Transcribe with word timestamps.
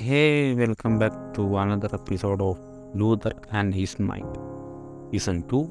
Hey, 0.00 0.54
welcome 0.54 0.98
back 0.98 1.38
to 1.38 1.58
another 1.58 1.94
episode 1.94 2.42
of 2.42 2.60
Luther 2.96 3.34
and 3.52 3.74
His 3.76 4.00
mind 4.00 4.52
Season 5.10 5.42
2, 5.48 5.66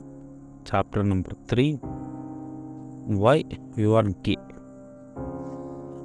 Chapter 0.71 1.04
number 1.04 1.32
3 1.54 1.79
Why 3.21 3.43
You 3.78 3.92
Are 3.96 4.10
Gay. 4.28 4.38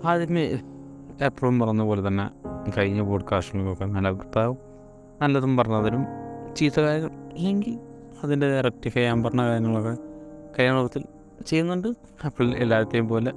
ആദ്യമേ 0.04 0.58
എപ്പോഴും 1.20 1.58
പറഞ്ഞ 1.58 1.82
പോലെ 1.82 2.08
തന്നെ 2.08 2.30
കഴിഞ്ഞ 2.78 3.00
പോഡ്കാസ്റ്റിനൊക്കെ 3.00 3.84
നല്ല 3.84 4.08
അഭിപ്രായവും 4.08 4.58
നല്ലതും 5.22 5.56
പറഞ്ഞതിനും 5.56 6.06
ചീത്ത 6.54 6.80
കാര്യങ്ങൾ 6.80 7.10
ഇല്ലെങ്കിൽ 7.34 7.78
അതിന്റെ 8.24 8.60
റെക്ടിഫൈ 8.60 9.00
ചെയ്യാൻ 9.00 9.22
പറഞ്ഞ 9.22 9.40
കാര്യങ്ങളൊക്കെ 9.40 9.96
കഴിഞ്ഞ 10.58 10.74
ലോകത്തിൽ 10.74 11.04
ചെയ്യുന്നുണ്ട്. 11.46 11.88
അപ്പോൾ 12.24 12.56
എല്ലാവരുടെയും 12.56 13.08
പോലെ 13.08 13.32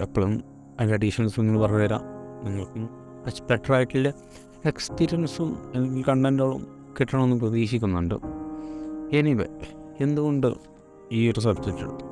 എപ്പോഴും 0.00 0.44
അതിന്റെ 0.80 0.94
അഡീഷണൽസ് 0.94 1.40
നിങ്ങൾ 1.40 1.60
പറഞ്ഞു 1.60 1.78
തരാം 1.78 2.00
നിങ്ങൾക്കും 2.44 3.03
ആയിട്ടുള്ള 3.72 4.12
എക്സ്പീരിയൻസും 4.66 5.58
അല്ലെങ്കിൽ 5.74 6.04
കണ്ടന്റുകളും 6.08 6.66
കിട്ടണമെന്ന് 7.00 7.36
പ്രതീക്ഷിക്കുന്നുണ്ട്. 7.36 8.14
എനിവേ 9.12 9.46
എന്തുകൊണ്ട് 10.00 10.54
ഈ 11.12 11.30
ഒരു 11.30 11.40
സബ്ജക്റ്റ് 11.40 12.04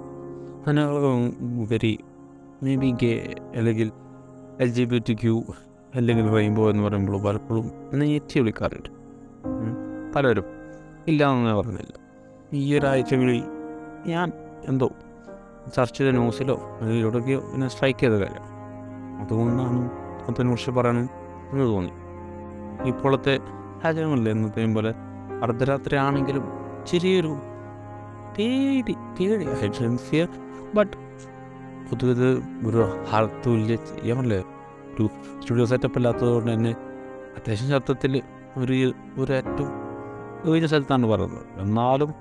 അതിനകം 0.66 1.28
ഉപരി 1.62 1.98
മേ 2.62 2.76
ബി 2.76 2.94
ഗേ 3.02 3.34
അല്ലെങ്കിൽ 3.56 3.90
L 4.60 4.68
G 4.68 4.84
B 4.84 5.02
T 5.08 5.14
Q 5.14 5.42
അല്ലെങ്കിൽ 5.94 6.30
റെയിൻബോ 6.30 6.70
എന്ന് 6.70 6.82
പറയുമ്പോൾ 6.82 7.22
പലപ്പോഴും 7.22 7.66
നെറ്റി 7.94 8.40
വിളിക്കാറുണ്ട് 8.40 8.88
പലരും 10.12 10.12
പലരും 10.16 10.44
ഇല്ലയെന്ന് 11.08 11.54
പറഞ്ഞില്ല. 11.54 11.94
ഈ 12.52 12.78
ഒരാഴ്ചകളിൽ 12.78 13.42
ഞാൻ 14.06 14.32
എന്തോ 14.68 14.90
ചർച്ച 15.76 15.98
ചെയ്ത 15.98 16.10
ന്യൂസിലോ 16.10 16.56
അല്ലെങ്കിൽ 16.80 17.02
എവിടെയൊക്കെയോ 17.02 17.40
എന്നെ 17.40 17.68
സ്ട്രൈക്ക് 17.68 18.00
ചെയ്ത 18.00 18.12
കാര്യം. 18.12 18.46
അതുകൊണ്ടാണ് 19.20 20.01
അതിനെക്കുറിച്ച് 20.28 20.70
പറയണം 20.70 21.08
എന്ന് 21.52 21.64
തോന്നി. 21.64 21.92
ഇപ്പോഴത്തെ 22.88 23.38
രാജ്യങ്ങളിൽ 23.84 24.28
എന്നത്തെയും 24.28 24.74
പോലെ 24.74 24.94
അർദ്ധരാത്രി 25.42 25.96
ആണെങ്കിലും 25.96 26.52
ചെറിയൊരു 26.86 27.36
പേടി 28.38 28.92
പേടി 28.92 29.96
ഫിയർ 29.96 30.28
ബട്ട് 30.74 30.96
പൊതുവെ 31.88 32.12
ഒരു 32.66 33.04
ഹാർത്തുല്യ 33.10 33.76
ചെയ്യാമല്ലേ 33.76 34.38
ഒരു 34.94 35.08
സ്റ്റുഡിയോ 35.40 35.64
സെറ്റപ്പ് 35.64 35.98
ഇല്ലാത്തതുകൊണ്ട് 35.98 36.52
തന്നെ 36.52 36.70
അത്യാവശ്യം 37.36 37.68
ശബ്ദത്തിൽ 37.68 38.22
ഒരു 38.56 38.92
ഒരു 39.18 39.32
ഏറ്റവും 39.32 39.70
ഏഴ് 40.54 40.66
സ്ഥലത്താണ് 40.66 41.06
പറയുന്നത്. 41.06 41.60
എന്നാലും 41.60 42.14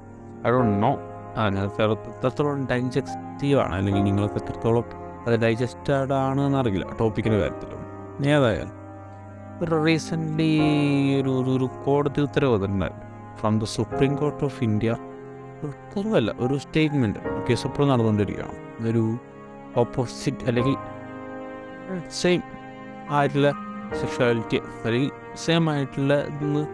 ഐ 0.48 0.52
നോ 0.52 0.98
ആ 1.38 1.50
ഞാൻ 1.50 1.66
എത്രത്തോളം 1.68 2.68
ഡൈജസ്റ്റീവാണ് 2.68 3.76
അല്ലെങ്കിൽ 3.76 4.04
നിങ്ങൾക്ക് 4.04 4.36
എത്രത്തോളം 4.36 4.84
അത് 5.28 5.40
ഡൈജസ്റ്റഡ് 5.40 6.14
ആണ് 6.14 6.42
എന്നറിയില്ല. 6.42 6.86
ടോപ്പിക്കിന്റെ 7.00 7.40
കാര്യത്തിൽ 7.40 7.81
ഏതായാലും? 8.30 8.82
ഒരു 9.64 9.86
റീസെന്റ്ലി 9.86 10.60
ഒരു 11.22 11.30
ഒരു 11.30 11.70
കോടതി 11.86 12.22
ഉത്തരവ് 12.22 12.54
വന്നിട്ടുണ്ടായിരുന്നു 12.54 13.38
from 13.38 13.60
the 13.60 13.64
supreme 13.64 14.16
court 14.16 14.46
of 14.46 14.64
India 14.64 14.98
ഉത്തരവല്ല 15.64 16.32
ഒരു 16.40 16.58
സ്റ്റേറ്റ്മെന്റ് 16.58 17.20
കേസ് 17.50 17.68
എപ്പോഴും 17.68 17.90
നടന്നുകൊണ്ടിരിക്കുകയാണ്. 17.90 18.88
ഒരു 18.88 19.18
ഓപ്പോസിറ്റ് 19.78 20.46
അല്ലെങ്കിൽ 20.46 20.76
സെയിം 22.10 22.42
ആയിട്ടുള്ള 23.10 23.52
സെക്ഷുവാലിറ്റി 24.00 24.58
അല്ലെങ്കിൽ 24.58 25.12
സെയിം 25.36 25.70
ആയിട്ടുള്ള 25.70 26.20
ഇതൊന്ന് 26.20 26.68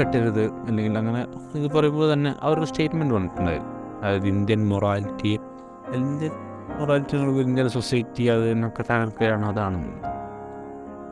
കെട്ടരുത്. 0.00 0.52
അല്ലെങ്കിൽ 0.52 0.98
അങ്ങനെ 0.98 1.26
ഇത് 1.54 1.72
പറയുമ്പോൾ 1.72 2.12
തന്നെ 2.12 2.34
അവരൊരു 2.42 2.64
സ്റ്റേറ്റ്മെന്റ് 2.64 3.14
വന്നിട്ടുണ്ടായിരുന്നു. 3.14 4.00
അതായത് 4.00 4.26
Indian 4.26 4.68
morality 4.68 5.40
Indian 5.94 6.30
morality 6.80 7.16
Indian 7.16 7.68
society 7.68 8.22
അതിനൊക്കെ 8.22 8.84
തകർക്കുകയാണ് 8.90 9.46
അതാണ്. 9.46 10.02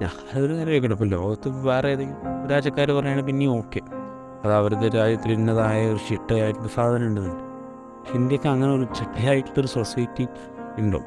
അതൊരു 0.03 0.53
കാര്യം 0.53 0.73
കേൾക്കട്ടെ 0.73 0.95
ഇപ്പോൾ 0.95 1.09
ലോകത്ത് 1.09 1.49
വേറെ 1.49 1.89
ഏതെങ്കിലും 1.89 2.49
രാജ്യക്കാർ 2.51 2.91
പറയുകയാണെങ്കിൽ 2.93 3.27
പിന്നെയും 3.27 3.59
ഓക്കെ 3.59 3.81
അത് 4.45 4.53
അവരുടെ 4.53 4.89
രാജ്യത്തിൽ 4.89 5.33
ഇന്നതായ 5.33 5.91
ഒരു 5.91 5.99
ചിട്ടയായിട്ടുള്ള 6.09 6.69
സാധനം 6.69 7.07
ഉണ്ട് 7.07 7.21
ഇന്ത്യയ്ക്ക് 8.15 8.47
അങ്ങനെ 8.47 8.75
ഒരു 8.75 8.85
ചിട്ടയായിട്ടുള്ളൊരു 8.85 9.67
സൊസൈറ്റി 9.67 10.27
ഉണ്ടോ? 10.79 10.99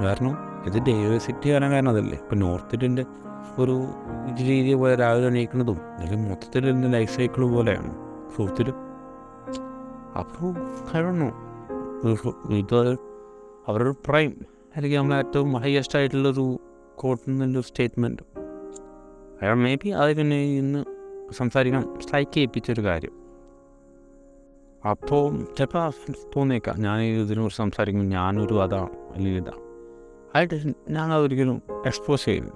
കാരണം 0.00 0.62
ഇത് 0.66 0.78
ഡൈവേഴ്സിറ്റി 0.78 1.50
വരാൻ 1.50 1.72
കാരണം 1.72 1.90
അതല്ലേ? 1.90 2.18
ഇപ്പോൾ 2.18 2.36
നോർത്ത് 2.36 3.06
ഒരു 3.58 3.88
രീതി 4.40 4.74
പോലെ 4.74 4.94
രാവിലെ 4.94 5.26
എണീക്കുന്നതും 5.26 5.80
അല്ലെങ്കിൽ 5.98 6.30
മൊത്തത്തിൽ 6.30 6.68
എന്റെ 6.68 6.88
ലൈഫ് 6.88 7.16
സൈക്കിൾ 7.16 7.50
പോലെയാണ്. 7.50 7.90
സൗത്തിൽ 8.36 8.70
അപ്പോൾ 10.18 10.52
കഴിയണോ 10.94 11.28
ഇത് 12.48 12.98
അവരൊരു 13.68 13.94
പ്രൈം 14.08 14.40
അല്ലെങ്കിൽ 14.76 14.98
നമ്മൾ 14.98 15.14
ഏറ്റവും 15.14 15.52
ഹയസ്റ്റ് 15.52 15.98
ആയിട്ടുള്ളൊരു 15.98 16.60
കോട്ടിൽ 16.94 17.38
നിന്നൊരു 17.38 17.66
സ്റ്റേറ്റ്മെന്റ് 17.66 18.22
അയാൾ 19.42 19.54
മേ 19.54 19.74
ബി 19.74 19.88
അത് 19.88 20.16
പിന്നെ 20.16 20.58
ഇന്ന് 20.58 20.84
സംസാരിക്കാൻ 21.32 22.00
സ്ട്രൈക്ക് 22.00 22.32
ചെയ്യിപ്പിച്ചൊരു 22.32 22.82
കാര്യം. 22.82 23.14
അപ്പോൾ 24.90 25.44
ചിലപ്പോൾ 25.44 25.92
തോന്നിയേക്കാം. 26.36 26.80
ഞാൻ 26.80 27.00
ഇതിനെക്കുറിച്ച് 27.00 27.58
സംസാരിക്കുമ്പോൾ 27.58 28.10
ഞാനൊരു 28.10 28.62
അതാണ് 28.62 28.90
അല്ലെങ്കിൽ 29.14 29.40
ഇതാണ് 29.42 29.62
ആയിട്ട് 30.36 30.74
ഞാൻ 30.88 31.12
അതൊരിക്കലും 31.12 31.62
എക്സ്പോസ് 31.86 32.24
ചെയ്യുന്നു 32.24 32.52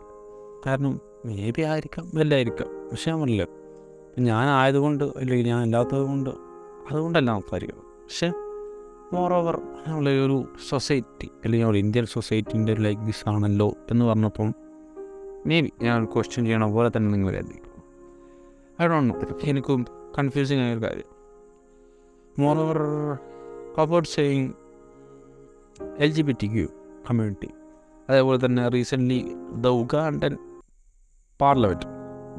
കാരണം 0.67 1.01
മേ 1.25 1.51
ബി 1.51 1.63
ആയിരിക്കാം 1.63 2.11
വല്ലായിരിക്കാം. 2.15 2.69
പക്ഷെ 2.91 3.11
ഞാൻ 3.11 3.21
പറഞ്ഞില്ല 3.21 3.47
ഞാൻ 4.19 4.49
അല്ലെങ്കിൽ 5.17 5.47
ഞാൻ 5.47 5.65
ഇല്ലാത്തത് 5.65 6.03
കൊണ്ട് 6.03 6.31
അതുകൊണ്ടല്ല 6.91 7.31
സംസാരിക്കുന്നത്. 7.31 7.85
പക്ഷെ 7.85 8.33
മോർ 9.13 9.33
ഓവർ 9.33 9.61
നമ്മളെ 9.87 10.25
ഒരു 10.25 10.45
സൊസൈറ്റി 10.69 11.29
അല്ലെങ്കിൽ 11.45 11.67
ഒരു 11.67 11.79
ഇന്ത്യൻ 11.79 12.07
സൊസൈറ്റിന്റെ 12.07 12.75
ലൈക്ക് 12.75 13.03
ദിസ് 13.03 13.29
ആണല്ലോ 13.29 13.75
എന്ന് 13.91 14.05
പറഞ്ഞപ്പോൾ 14.05 14.70
മേ 15.47 15.61
ബി 15.61 15.73
ഞാൻ 15.83 16.05
ക്വസ്റ്റ്യൻ 16.05 16.45
ചെയ്യണ 16.45 16.67
പോലെ 16.67 16.91
തന്നെ 16.97 17.11
നിങ്ങൾ 17.11 17.31
കരുതി 17.31 17.63
ഐ 18.83 18.87
ഡോണ്ട് 18.87 19.15
നോ 19.15 19.39
എനിക്കും 19.45 19.87
കൺഫ്യൂസിങ് 20.19 20.61
ആയൊരു 20.61 20.83
കാര്യം. 20.83 21.09
Moreover 22.39 22.79
cupboard 23.73 23.81
about 23.81 24.09
saying 24.09 24.53
L 25.99 26.11
G 26.11 26.23
B 26.23 26.33
T 26.43 26.47
Q 26.47 26.67
community 27.11 27.49
അതേപോലെ 28.11 28.45
തന്നെ 28.45 28.69
റീസെന്റ്ലി 28.69 29.35
ദ 29.61 29.67
ഉഗാണ്ടൻ 29.67 30.37
പാർലമെന്റ് 31.41 31.87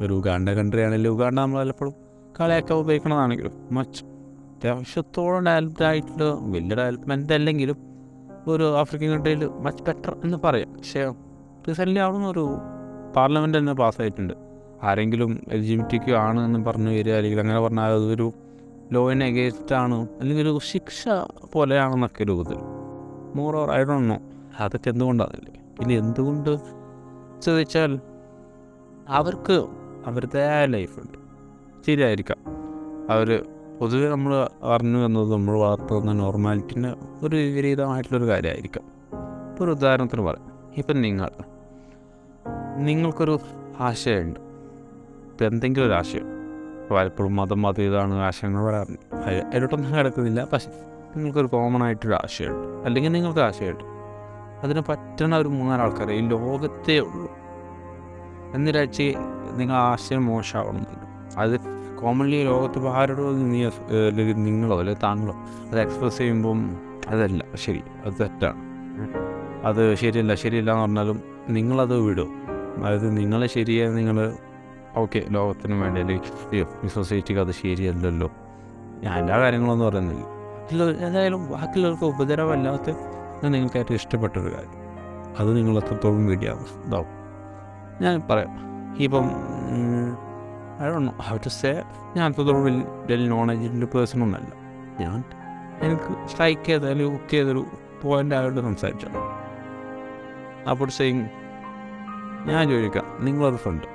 ഒരു 0.04 0.14
ഉഗാണ്ട 0.14 0.50
കൺട്രി 0.50 0.82
ആണെങ്കിലും 0.82 1.12
ഉഗാണ്ട 1.12 1.40
നമ്മൾ 1.40 1.60
പലപ്പോഴും 1.60 1.96
കളിയൊക്കെ 2.40 2.74
ഉപയോഗിക്കണതാണെങ്കിലും 2.74 3.52
മച്ച് 3.72 4.06
അത്യാവശ്യത്തോളം 4.06 5.46
ഡെവലപ്ഡ് 5.46 5.84
ആയിട്ടുള്ള 5.84 6.34
വലിയ 6.34 6.76
ഡെവലപ്മെന്റ് 6.76 7.34
അല്ലെങ്കിലും 7.34 7.78
ഒരു 8.48 8.78
ആഫ്രിക്കൻ 8.78 9.10
കൺട്രിയിൽ 9.10 9.48
മച്ച് 9.48 9.84
ബെറ്റർ 9.84 10.18
എന്ന് 10.24 10.38
പറയാം. 10.44 10.74
പക്ഷേ 10.74 11.14
റീസെന്റ്ലി 11.68 12.00
അവിടെ 12.00 12.18
ഒരു 12.18 12.58
പാർലമെന്റ് 13.16 13.58
തന്നെ 13.58 13.74
പാസ്സായിട്ടുണ്ട്. 13.74 14.34
ആരെങ്കിലും 14.84 15.44
എൽ 15.52 15.62
ജി 15.62 15.76
ബി 15.76 15.84
ടിക്ക് 15.94 16.12
ആണ് 16.12 16.40
എന്ന് 16.46 16.60
പറഞ്ഞു 16.66 16.90
വരിക 16.90 17.14
അല്ലെങ്കിൽ 17.14 17.40
അങ്ങനെ 17.40 17.60
പറഞ്ഞാൽ 17.60 17.92
അതൊരു 17.92 18.34
ലോയിന് 18.92 19.24
എഗേൻസ്റ്റ് 19.24 19.76
ആണ് 19.76 20.08
അല്ലെങ്കിൽ 20.20 20.44
ഒരു 20.44 20.60
ശിക്ഷ 20.64 21.10
പോലെയാണെന്നൊക്കെ 21.54 22.24
രൂപത്തിൽ 22.24 22.58
more 23.36 23.56
or 23.56 23.72
I 23.72 23.84
don't 23.84 24.10
know 24.10 24.18
അതൊക്കെ 24.60 24.90
എന്തുകൊണ്ടാണല്ലേ 24.90 25.54
പിന്നെ 25.80 25.96
എന്തുകൊണ്ട് 25.96 26.60
ചോദിച്ചാൽ 27.42 28.00
അവർക്ക് 29.10 29.68
അവരുടേതായ 30.06 30.66
ലൈഫുണ്ട് 30.66 31.18
ശരിയായിരിക്കാം. 31.88 32.40
അവർ 33.10 33.46
പൊതുവെ 33.80 34.10
നമ്മൾ 34.10 34.34
അറിഞ്ഞു 34.64 34.98
വന്നത് 35.04 35.32
നമ്മൾ 35.32 35.60
വളർത്തുന്ന 35.60 36.12
നോർമാലിറ്റിന് 36.12 36.90
ഒരു 37.26 37.36
വിപരീതമായിട്ടുള്ളൊരു 37.36 38.28
കാര്യമായിരിക്കാം. 38.32 38.86
ഇപ്പോൾ 39.52 39.64
ഒരു 39.64 39.72
ഉദാഹരണത്തിന് 39.72 40.22
പറയാം. 40.22 40.52
ഇപ്പം 40.78 41.02
നിങ്ങൾ 41.02 41.30
നിങ്ങൾക്കൊരു 42.86 43.40
ആശയമുണ്ട്. 43.80 44.40
ഇപ്പം 45.32 45.46
എന്തെങ്കിലും 45.46 45.86
ഒരു 45.86 45.94
ആശയം. 45.94 46.24
പലപ്പോഴും 46.92 47.36
മതം 47.36 47.62
മതം 47.62 47.84
ഇതാണ് 47.84 48.14
ആശയങ്ങൾ 48.14 48.64
വരാറുണ്ട് 48.64 49.16
അതിലോട്ടൊന്നും 49.16 49.98
കിടക്കുന്നില്ല 49.98 50.48
പക്ഷേ 50.54 50.70
നിങ്ങൾക്കൊരു 51.16 51.48
കോമൺ 51.48 51.84
ആയിട്ടൊരു 51.84 52.14
ആശയമുണ്ട്. 52.14 52.86
അല്ലെങ്കിൽ 52.86 53.12
നിങ്ങൾക്ക് 53.12 53.40
ആശയമുണ്ട്. 53.40 53.84
അതിന് 54.64 54.82
പറ്റണ 54.90 55.36
ഒരു 55.36 55.48
മൂന്നാൽ 55.48 55.82
ആൾക്കാരെ 55.82 56.14
ഈ 56.14 56.28
ലോകത്തേ 56.28 57.00
ഉള്ളൂ. 57.00 57.32
എന്നിരാഴ്ച 58.54 59.02
നിങ്ങൾ 59.56 59.76
ആശയം 59.76 60.26
മോശമാവണമെന്നില്ല. 60.26 61.02
അത് 61.40 61.60
കോമൺലി 62.02 62.44
ലോകത്ത് 62.44 62.88
ആരോടോ 62.88 63.32
നീ 63.32 63.66
അല്ലെങ്കിൽ 63.66 64.44
നിങ്ങളോ 64.44 64.80
അല്ലെങ്കിൽ 64.80 65.02
താങ്കളോ 65.02 65.34
അത് 65.72 65.82
എക്സ്പ്രസ് 65.82 66.18
ചെയ്യുമ്പം 66.18 66.78
അതല്ല. 67.08 67.44
ശരി. 67.56 67.82
അത് 68.06 68.14
തെറ്റാണ്. 68.20 68.56
അത് 69.64 69.96
ശരിയല്ല 69.96 70.36
ശരിയല്ല 70.36 70.72
എന്ന് 70.72 70.82
പറഞ്ഞാലും 70.82 71.22
നിങ്ങളത് 71.50 71.98
വിടും. 71.98 72.41
അതായത് 72.78 73.18
നിങ്ങൾ 73.18 73.46
ശരിയായ 73.46 73.90
നിങ്ങൾ 73.90 74.38
ഓക്കെ 74.96 75.26
ലോകത്തിന് 75.30 75.82
വേണ്ടി 75.82 76.02
അല്ലെങ്കിൽ 76.02 76.66
ഈ 76.86 76.88
സൊസൈറ്റിക്ക് 76.88 77.42
അത് 77.42 77.52
ശരിയല്ലല്ലോ. 77.52 78.32
ഞാൻ 79.04 79.20
എല്ലാ 79.20 79.40
കാര്യങ്ങളൊന്നും 79.40 79.88
പറയുന്നില്ല. 79.88 80.26
ഏതായാലും 81.06 81.52
ബാക്കിയുള്ളവർക്ക് 81.52 82.04
ഉപദ്രവമല്ലാത്ത 82.04 82.90
നിങ്ങൾക്ക് 83.48 83.78
ഏറ്റവും 83.78 83.96
ഇഷ്ടപ്പെട്ടൊരു 83.96 84.54
കാര്യം. 84.56 84.82
അത് 85.40 85.58
നിങ്ങൾ 85.58 85.78
എത്രത്തോളം 85.78 86.28
വീഡിയോ 86.28 86.54
ഇതാവും. 86.86 87.08
ഞാൻ 88.02 88.22
പറയാം. 88.32 88.50
ഇപ്പം 88.98 89.32
ഐ 90.82 91.06
ഹൗ 91.30 91.38
ടു 91.38 91.50
സേ 91.50 91.84
ഞാൻ 92.16 92.32
അത്രത്തോളം 92.32 92.64
വലിയ 92.64 93.28
നോളജിന്റെ 93.28 93.86
പേഴ്സൺ 93.86 94.24
ഒന്നല്ല. 94.24 94.48
ഞാൻ 95.04 95.24
എനിക്ക് 95.82 96.28
സ്ട്രൈക്ക് 96.28 96.62
ചെയ്ത 96.62 96.86
അല്ലെങ്കിൽ 96.86 97.12
ബുക്ക് 97.12 97.32
ചെയ്തൊരു 97.32 97.66
പോയിന്റ് 98.02 98.36
ആയിട്ട് 98.36 98.60
സംസാരിച്ചു 98.60 99.08
അപ്പോൾ 100.70 100.90
സെയിങ് 100.90 101.28
ഞാൻ 102.48 102.70
ചോദിക്കാം 102.70 103.06
നിങ്ങളൊരു 103.20 103.56
ഫ്രണ്ട് 103.56 103.88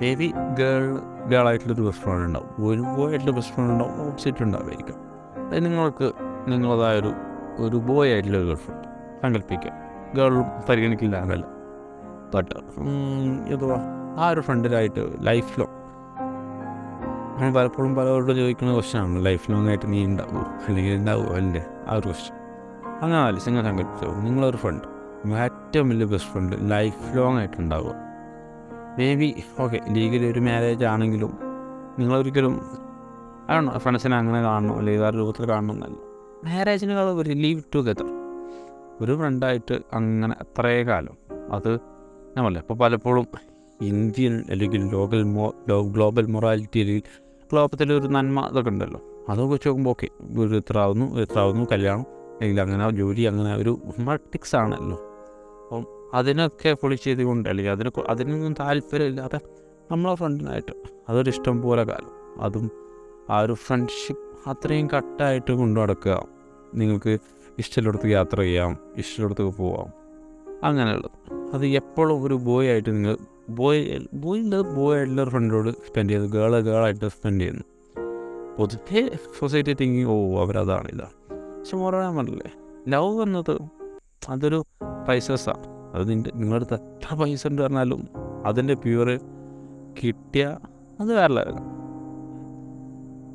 മേ 0.00 0.14
ബി 0.14 0.28
ഗേൾ 0.58 0.84
ഗേളായിട്ടുള്ളൊരു 1.28 1.82
ബെസ്റ്റ് 1.82 2.02
ഫ്രണ്ട് 2.04 2.24
ഉണ്ടാവും. 2.26 2.48
ഒരു 2.66 2.82
ബോയ് 2.90 3.10
ആയിട്ടുള്ള 3.10 3.30
ബെസ്റ്റ് 3.30 3.54
ഫ്രണ്ട് 3.54 3.72
ഉണ്ടാവും 3.72 4.00
ഓപ്പോസിറ്റ് 4.02 4.42
ഉണ്ടാവുമായിരിക്കും 4.42 4.98
അത് 5.44 5.64
നിങ്ങൾക്ക് 5.64 6.06
നിങ്ങളതായൊരു 6.48 7.10
ഒരു 7.58 7.76
ബോയ് 7.88 8.12
ആയിട്ടുള്ള 8.12 8.38
ഗേൾ 8.44 8.54
ഫ്രണ്ട് 8.56 8.88
സങ്കല്പിക്കുക 9.22 9.72
ഗേൾ 10.14 10.34
പരിഗണിക്കില്ല 10.68 11.16
എന്നല്ല 11.16 11.46
ബട്ട് 12.34 12.54
എന്തുവാ 13.48 13.78
ആ 14.16 14.30
ഒരു 14.30 14.40
ഫ്രണ്ടിലായിട്ട് 14.40 15.04
ലൈഫ് 15.20 15.60
ലോങ് 15.60 15.72
നമ്മൾ 17.34 17.52
പലപ്പോഴും 17.52 17.94
പലവരോട് 17.96 18.32
ചോദിക്കുന്ന 18.32 18.72
ക്വസ്റ്റ്യനാണ് 18.72 19.24
ലൈഫ് 19.26 19.50
ലോങ് 19.50 19.68
ആയിട്ട് 19.68 19.92
നീ 19.92 20.04
ഉണ്ടാവുമോ 20.06 20.42
അല്ലെങ്കിൽ 20.66 20.94
ഉണ്ടാവുമോ 20.94 21.32
അല്ലേ? 21.34 21.62
ആ 21.88 21.94
ഒരു 21.94 22.06
ക്വസ്റ്റ്യൻ 22.06 22.36
അങ്ങനെ 23.00 23.20
അല്ല 23.20 23.38
നിങ്ങൾ 23.46 23.62
സങ്കല്പിച്ചോ. 23.62 24.08
നിങ്ങളൊരു 24.20 24.56
ഫ്രണ്ട് 24.56 24.84
ഏറ്റവും 25.32 25.88
വലിയ 25.88 26.06
ബെസ്റ്റ് 26.06 26.30
ഫ്രണ്ട് 26.30 26.70
ലൈഫ് 26.70 27.16
ലോങ് 27.16 27.38
ആയിട്ടുണ്ടാവുക. 27.38 27.94
മേ 28.98 29.14
ബി 29.14 29.34
ഓക്കെ 29.60 29.80
ലീഗലി 29.88 30.32
ഒരു 30.32 30.40
മാരേജ് 30.40 30.84
ആണെങ്കിലും 30.84 31.38
നിങ്ങളൊരിക്കലും 31.98 32.60
അതാണ് 33.48 33.78
ഫ്രണ്ട്സിനെ 33.78 34.16
അങ്ങനെ 34.16 34.42
കാണണം 34.42 34.78
അല്ലെങ്കിൽ 34.78 35.02
വേറെ 35.02 35.16
രൂപത്തിൽ 35.16 35.48
കാണണം 35.48 35.74
എന്നല്ല. 35.74 35.96
മാരേജിനേക്കാൾ 36.44 37.04
ഒരു 37.04 37.30
ലീവ് 37.30 37.62
ടുഗദർ 37.74 38.04
ഒരു 39.00 39.16
ഫ്രണ്ടായിട്ട് 39.16 39.80
അങ്ങനെ 39.92 40.34
അത്രേ 40.40 40.84
കാലം. 40.84 41.16
അത് 41.52 41.74
നമ്മളെ 42.36 42.60
ഇപ്പോൾ 42.60 42.74
പലപ്പോഴും 42.74 43.26
ഇന്ത്യൻ 43.80 44.44
അല്ലെങ്കിൽ 44.50 44.90
ലോകൽ 44.92 45.22
മോ 45.22 45.54
ഗ്ലോബൽ 45.68 46.26
മൊറാലിറ്റി 46.26 46.80
അല്ലെങ്കിൽ 46.80 47.02
ഗ്ലോബത്തിൽ 47.52 47.92
ഒരു 47.92 48.06
നന്മ 48.06 48.48
ഇതൊക്കെ 48.50 48.70
ഉണ്ടല്ലോ. 48.70 49.00
അതൊക്കെ 49.28 49.52
വെച്ച് 49.52 49.68
നോക്കുമ്പോൾ 49.68 49.90
ഓക്കെ 49.90 50.08
ഒരു 50.38 50.56
ഇത്ര 50.56 50.78
ആവുന്നു 50.78 51.20
ഇത്ര 51.20 51.38
ആവുന്നു 51.38 51.64
കല്യാണം 51.72 52.06
അല്ലെങ്കിൽ 52.34 52.60
അങ്ങനെ 52.60 52.90
ജോലി 52.90 53.22
അങ്ങനെ 53.22 53.56
ഒരു 53.56 53.78
മട്ടിക്സ് 53.98 54.56
ആണല്ലോ. 54.56 55.03
അപ്പം 55.64 55.86
അതിനൊക്കെ 56.14 56.72
പൊളി 56.72 56.94
ചെയ്തുകൊണ്ട് 56.94 57.48
അല്ലെങ്കിൽ 57.48 57.72
അതിന് 57.72 57.90
അതിനൊന്നും 58.08 58.52
താല്പര്യമില്ലാതെ 58.52 59.40
നമ്മളെ 59.90 60.14
ഫ്രണ്ടിനായിട്ട്. 60.14 60.72
അതൊരു 61.08 61.30
ഇഷ്ടം 61.30 61.62
പോലെ 61.62 61.84
കാലം. 61.84 62.42
അതും 62.42 62.70
ആ 63.30 63.40
ഒരു 63.40 63.52
ഫ്രണ്ട്ഷിപ്പ് 63.52 64.48
അത്രയും 64.48 64.86
കട്ടായിട്ട് 64.86 65.52
കൊണ്ടു 65.52 65.80
നടക്കുക. 65.80 66.26
നിങ്ങൾക്ക് 66.74 67.18
ഇഷ്ടമുള്ളിടത്ത് 67.58 68.06
യാത്ര 68.06 68.40
ചെയ്യാം 68.40 68.78
ഇഷ്ടമുള്ളിടത്ത് 68.96 69.56
പോവാം. 69.56 69.92
അങ്ങനെയുള്ളത്. 70.64 71.10
അത് 71.54 71.66
എപ്പോഴും 71.66 72.22
ഒരു 72.22 72.34
ബോയ് 72.34 72.68
ആയിട്ട് 72.68 72.90
നിങ്ങൾ 72.90 73.16
ബോയ് 73.48 74.00
ബോയ് 74.14 74.50
ബോയ് 74.76 74.96
ആയിട്ടുള്ള 74.96 75.24
ഫ്രണ്ടിനോട് 75.24 75.70
സ്പെൻഡ് 75.70 76.10
ചെയ്യുന്നു. 76.10 76.32
ഗേൾ 76.32 76.60
ഗേളായിട്ട് 76.60 77.08
സ്പെൻഡ് 77.08 77.40
ചെയ്യുന്നു. 77.40 77.64
പൊതുവെ 78.58 79.10
സൊസൈറ്റി 79.38 79.72
തിങ്കിങ് 79.72 80.08
ഓ 80.08 80.40
അവരതാണ് 80.40 80.88
ഇതാണ്. 80.88 81.60
പക്ഷെ 81.60 81.76
മോറാൻ 81.76 82.16
പറഞ്ഞില്ലേ 82.16 82.52
ലവ് 82.88 83.22
എന്നത് 83.22 83.58
അതൊരു 84.28 84.64
പ്രൈസസ്സാണ് 85.04 85.62
അത് 85.94 86.10
നിന്റെ 86.10 86.30
നിങ്ങളടുത്ത് 86.34 86.74
എത്ര 86.74 87.14
പൈസ 87.14 87.46
ഉണ്ട് 87.46 87.62
പറഞ്ഞാലും 87.62 88.00
അതിന്റെ 88.46 88.74
പ്യൂറ് 88.74 89.14
കിട്ടിയ 90.02 90.44
അത് 91.00 91.12
വേറെ 91.14 91.32
ലെവലാണ് 91.34 91.62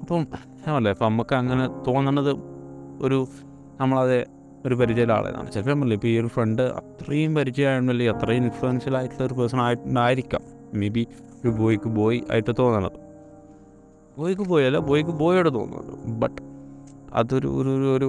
അപ്പം 0.01 0.27
അല്ലേ 0.75 0.91
അപ്പം 0.91 1.05
നമുക്ക് 1.05 1.35
അങ്ങനെ 1.35 1.67
തോന്നണത് 1.87 2.31
ഒരു 3.01 3.27
നമ്മളത് 3.81 4.17
ഒരു 4.65 4.75
പരിചയമുള്ള 4.75 5.13
ആളേതാണ് 5.13 5.51
ചിലപ്പോൾ 5.51 5.71
നമ്മളല്ലേ 5.71 5.95
ഇപ്പോൾ 5.95 6.07
ഈ 6.07 6.19
ഒരു 6.19 6.27
ഫ്രണ്ട് 6.27 6.61
അത്രയും 6.61 7.35
പരിചയമായിരുന്നല്ലേ 7.35 8.07
അത്രയും 8.07 8.43
ഇൻഫ്ലുവൻഷ്യൽ 8.43 8.97
ആയിട്ടുള്ള 8.97 9.25
ഒരു 9.25 9.33
പേഴ്സൺ 9.33 9.61
ആയിട്ടുണ്ടായിരിക്കാം 9.61 10.43
മേ 10.73 10.87
ബി 10.87 11.03
ഒരു 11.43 11.49
ബോയ്ക്ക് 11.49 11.89
ബോയ് 11.89 12.21
ആയിട്ട് 12.31 12.51
തോന്നണത്. 12.59 12.97
ബോയ്ക്ക് 14.17 14.41
പോയല്ല 14.43 14.77
ബോയ്ക്ക് 14.79 15.11
ബോയോട് 15.11 15.53
തോന്നുന്നത് 15.53 16.19
ബട്ട് 16.19 16.41
അതൊരു 17.13 17.47
ഒരു 17.47 17.69
ഒരു 17.69 18.07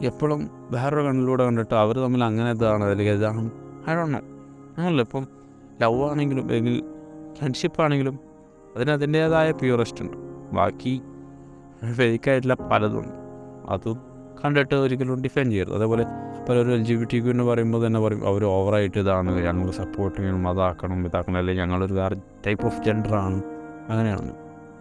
എപ്പോഴും 0.00 0.50
വേറൊരു 0.70 1.02
കണ്ണിലൂടെ 1.02 1.44
കണ്ടിട്ട് 1.44 1.74
അവർ 1.74 1.98
തമ്മിൽ 1.98 2.24
അങ്ങനെ 2.24 2.50
ഇതാണ് 2.50 2.84
അല്ലെങ്കിൽ 2.84 3.12
ഇതാണ്. 3.12 3.50
അതൊന്നോ 3.88 4.18
അങ്ങനല്ല 4.78 5.02
ഇപ്പം 5.02 5.26
ലവ് 5.82 6.10
ആണെങ്കിലും 6.10 6.42
അല്ലെങ്കിൽ 6.42 6.82
ഫ്രണ്ട്ഷിപ്പ് 7.38 7.82
ആണെങ്കിലും 7.82 8.18
അതിന് 8.76 8.90
അതിന്റേതായ 8.90 9.50
പ്യൂറസ്റ്റ് 9.50 10.04
ഉണ്ട്. 10.04 10.16
ബാക്കി 10.52 11.02
ഫേക്കായിട്ടുള്ള 11.92 12.54
പലതും 12.54 13.04
അതും 13.68 14.00
കണ്ടിട്ട് 14.44 14.74
ഒരിക്കലും 14.74 15.22
ഡിഫെൻഡ് 15.22 15.50
ചെയ്യരുത്. 15.50 15.74
അതേപോലെ 15.74 16.06
പലരും 16.48 16.72
L 16.72 16.84
G 16.84 16.94
B 16.94 17.04
T 17.12 17.20
Q 17.20 17.30
എന്ന് 17.30 17.44
പറയുമ്പോൾ 17.44 17.86
തന്നെ 17.86 18.00
പറയും 18.00 18.26
അവർ 18.26 18.44
ഓവറായിട്ട് 18.44 18.98
ഇതാണ്. 18.98 19.42
ഞങ്ങൾ 19.42 19.70
സപ്പോർട്ട് 19.70 20.18
ചെയ്യണം 20.18 20.48
അതാക്കണം 20.48 21.06
ഇതാക്കണം. 21.06 21.36
അല്ലെങ്കിൽ 21.36 21.62
ഞങ്ങളൊരു 21.62 21.94
വേറെ 21.94 22.16
ടൈപ്പ് 22.46 22.64
ഓഫ് 22.64 22.82
ജെൻഡറാണ് 22.84 23.42
അങ്ങനെയാണ്. 23.88 24.32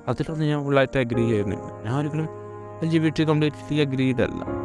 അതിലൊന്നും 0.08 0.48
ഞാൻ 0.48 0.64
ഫുള്ളായിട്ട് 0.64 1.00
അഗ്രി 1.00 1.30
ചെയ്യുന്നില്ല. 1.30 1.86
ഞാൻ 1.86 2.00
ഒരിക്കലും 2.00 2.28
L 2.84 2.90
G 2.90 2.98
B 2.98 3.10
T 3.10 3.24
completely 3.24 3.78
അഗ്രീഡല്ല 3.78 4.61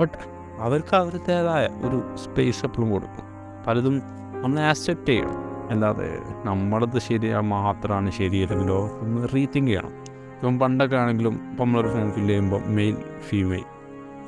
but 0.00 0.18
അവർക്ക് 0.60 0.96
അവരുടേതായ 0.96 1.64
ഒരു 1.86 2.16
സ്പേസ് 2.16 2.64
എപ്പോഴും 2.64 2.90
കൊടുക്കും. 2.90 3.26
പലതും 3.66 4.02
നമ്മൾ 4.42 4.60
ആക്സെപ്റ്റ് 4.60 5.06
ചെയ്യണം 5.06 5.68
അല്ലാതെ 5.70 6.08
നമ്മളത് 6.44 6.98
ശരിയാ 6.98 7.40
മാത്രമാണ് 7.40 8.10
ശരിയല്ലെങ്കിലോ 8.10 8.78
ഒന്ന് 9.02 9.28
റീതിങ്ക് 9.34 9.70
ചെയ്യണം. 9.70 9.92
ഇപ്പം 10.34 10.58
പണ്ടൊക്കെ 10.58 10.96
ആണെങ്കിലും 10.96 11.34
ഇപ്പം 11.50 11.64
നമ്മളൊരു 11.64 11.88
ഫോം 11.88 12.12
ഫില്ല് 12.12 12.30
ചെയ്യുമ്പോൾ 12.30 12.62
മെയിൽ 12.66 12.96
ഫീമെയിൽ 13.28 13.64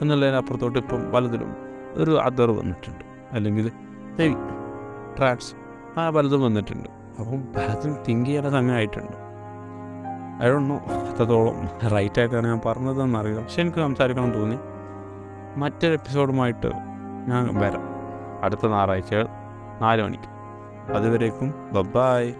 എന്നുള്ളതിനപ്പുറത്തോട്ട് 0.00 0.78
ഇപ്പം 0.78 1.12
പലതിലും 1.12 1.56
ഒരു 1.94 2.10
അതർ 2.10 2.50
വന്നിട്ടുണ്ട്. 2.50 3.04
അല്ലെങ്കിൽ 3.32 3.66
ട്രാൻസ് 5.18 5.52
ആ 5.98 6.10
പലതും 6.10 6.42
വന്നിട്ടുണ്ട്. 6.42 6.88
അപ്പം 7.20 7.40
പലതും 7.56 7.96
തിങ്ക് 8.08 8.26
ചെയ്യേണ്ട 8.26 8.48
സമയമായിട്ടുണ്ട് 8.48 9.16
ഐ 10.42 10.48
ഡോണ്ട് 10.48 10.70
നോ 10.70 10.76
എത്രത്തോളം 11.10 11.88
റൈറ്റ് 11.94 12.18
ആയിട്ടാണ് 12.20 12.46
ഞാൻ 12.46 12.60
പറഞ്ഞതെന്ന് 12.66 13.18
അറിയാം 13.18 13.42
പക്ഷെ 13.42 13.60
എനിക്ക് 13.60 13.78
സംസാരിക്കണം 13.78 14.30
തോന്നി. 14.30 14.58
മറ്റൊരു 15.56 15.92
എപ്പിസോഡുമായിട്ട് 15.92 16.66
ഞാൻ 17.28 17.58
വരാം. 17.58 17.82
അടുത്ത 18.42 18.66
ഞായറാഴ്ച 18.66 19.14
നാല് 19.80 20.02
മണിക്ക്. 20.02 20.36
അതുവരേക്കും 20.92 21.54
ബൈ 21.82 22.34